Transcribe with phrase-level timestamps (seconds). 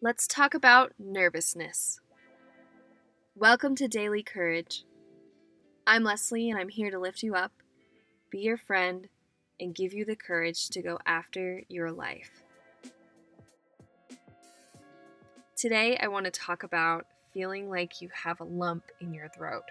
[0.00, 1.98] Let's talk about nervousness.
[3.34, 4.84] Welcome to Daily Courage.
[5.88, 7.50] I'm Leslie, and I'm here to lift you up,
[8.30, 9.08] be your friend,
[9.58, 12.30] and give you the courage to go after your life.
[15.56, 17.04] Today, I want to talk about
[17.34, 19.64] feeling like you have a lump in your throat.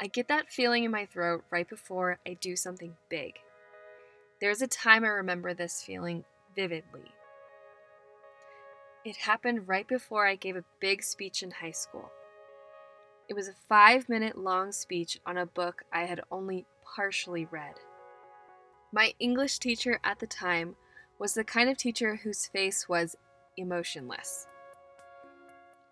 [0.00, 3.34] I get that feeling in my throat right before I do something big.
[4.42, 6.24] There's a time I remember this feeling
[6.56, 7.12] vividly.
[9.04, 12.10] It happened right before I gave a big speech in high school.
[13.28, 17.74] It was a five minute long speech on a book I had only partially read.
[18.92, 20.74] My English teacher at the time
[21.20, 23.14] was the kind of teacher whose face was
[23.56, 24.48] emotionless.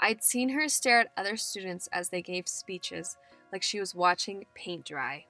[0.00, 3.16] I'd seen her stare at other students as they gave speeches
[3.52, 5.26] like she was watching paint dry.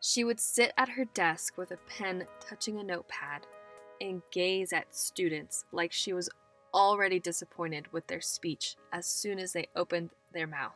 [0.00, 3.46] She would sit at her desk with a pen touching a notepad
[4.00, 6.28] and gaze at students like she was
[6.74, 10.74] already disappointed with their speech as soon as they opened their mouth.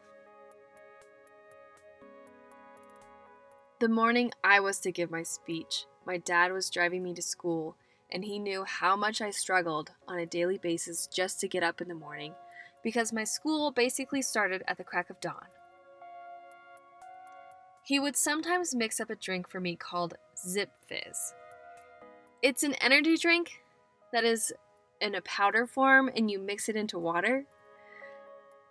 [3.81, 7.77] The morning I was to give my speech, my dad was driving me to school,
[8.11, 11.81] and he knew how much I struggled on a daily basis just to get up
[11.81, 12.35] in the morning
[12.83, 15.47] because my school basically started at the crack of dawn.
[17.91, 21.35] He would sometimes mix up a drink for me called Zip Fizz.
[22.41, 23.65] It's an energy drink
[24.13, 24.53] that is
[25.01, 27.47] in a powder form and you mix it into water.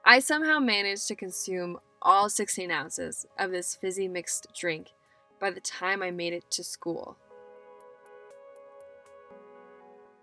[0.06, 4.92] I somehow managed to consume all 16 ounces of this fizzy mixed drink
[5.38, 7.17] by the time I made it to school.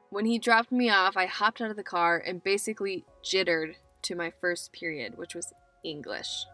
[0.08, 4.14] When he dropped me off, I hopped out of the car and basically jittered to
[4.14, 5.52] my first period, which was
[5.84, 6.46] English.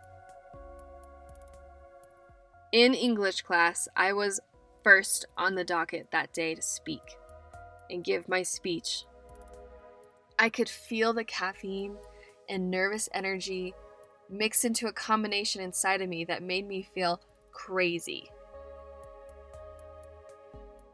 [2.73, 4.41] In English class, I was
[4.83, 7.03] first on the docket that day to speak
[7.91, 9.05] and give my speech.
[10.39, 11.97] I could feel the caffeine
[12.49, 13.75] and nervous energy
[14.31, 17.21] mixed into a combination inside of me that made me feel
[17.53, 18.31] crazy.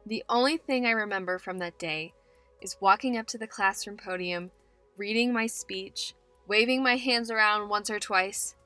[0.05, 2.13] The only thing I remember from that day
[2.61, 4.51] is walking up to the classroom podium,
[4.97, 6.15] reading my speech,
[6.49, 8.57] waving my hands around once or twice,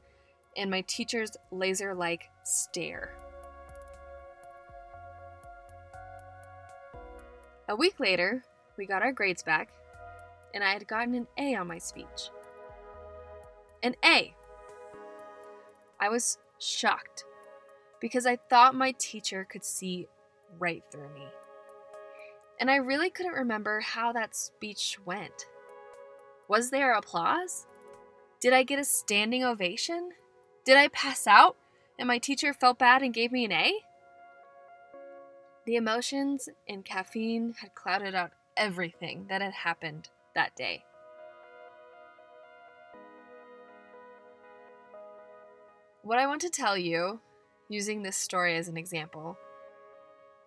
[0.57, 3.15] and my teacher's laser like stare.
[7.69, 8.43] A week later,
[8.77, 9.71] we got our grades back,
[10.55, 12.31] and I had gotten an A on my speech.
[13.83, 14.35] An A!
[16.01, 17.25] I was shocked
[18.01, 20.09] because I thought my teacher could see
[20.59, 21.27] right through me.
[22.61, 25.47] And I really couldn't remember how that speech went.
[26.49, 27.67] Was there applause?
[28.41, 30.11] Did I get a standing ovation?
[30.65, 31.57] Did I pass out
[31.99, 33.73] and my teacher felt bad and gave me an A?
[35.65, 40.85] The emotions and caffeine had clouded out everything that had happened that day.
[46.03, 47.21] What I want to tell you,
[47.69, 49.39] using this story as an example,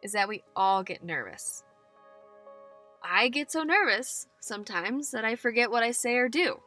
[0.03, 1.63] is that we all get nervous.
[3.01, 6.59] I get so nervous sometimes that I forget what I say or do.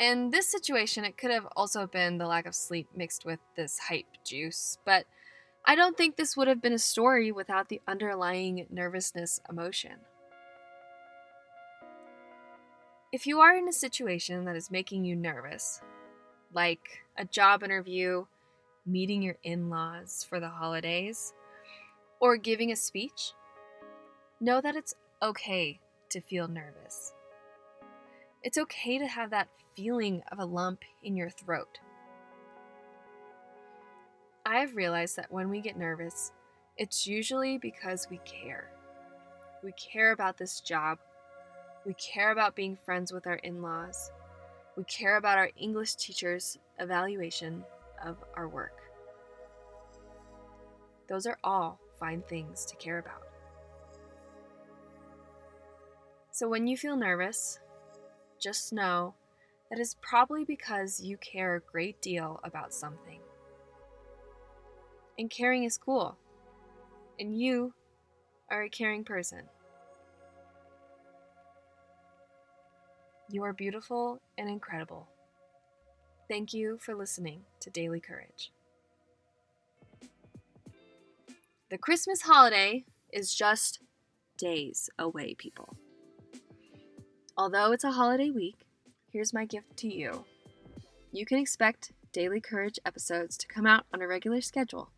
[0.00, 3.78] In this situation, it could have also been the lack of sleep mixed with this
[3.78, 5.04] hype juice, but
[5.66, 9.96] I don't think this would have been a story without the underlying nervousness emotion.
[13.12, 15.82] If you are in a situation that is making you nervous,
[16.54, 18.24] like a job interview,
[18.86, 21.34] meeting your in laws for the holidays,
[22.20, 23.34] or giving a speech,
[24.40, 25.78] know that it's okay
[26.08, 27.12] to feel nervous.
[28.42, 31.78] It's okay to have that feeling of a lump in your throat.
[34.46, 36.32] I've realized that when we get nervous,
[36.78, 38.70] it's usually because we care.
[39.62, 40.98] We care about this job.
[41.84, 44.10] We care about being friends with our in laws.
[44.74, 47.62] We care about our English teacher's evaluation
[48.02, 48.80] of our work.
[51.08, 53.22] Those are all fine things to care about.
[56.30, 57.58] So when you feel nervous,
[58.40, 59.14] just know
[59.70, 63.20] that it's probably because you care a great deal about something.
[65.18, 66.16] And caring is cool.
[67.18, 67.74] And you
[68.50, 69.42] are a caring person.
[73.30, 75.06] You are beautiful and incredible.
[76.28, 78.50] Thank you for listening to Daily Courage.
[81.70, 83.80] The Christmas holiday is just
[84.36, 85.76] days away, people.
[87.40, 88.66] Although it's a holiday week,
[89.10, 90.26] here's my gift to you.
[91.10, 94.90] You can expect Daily Courage episodes to come out on a regular schedule,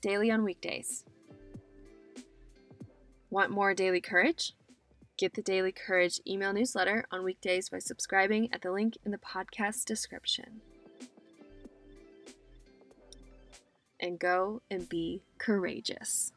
[0.00, 1.04] daily on weekdays.
[3.30, 4.52] Want more daily courage?
[5.16, 9.18] Get the Daily Courage email newsletter on weekdays by subscribing at the link in the
[9.18, 10.62] podcast description.
[14.00, 16.32] And go and be courageous.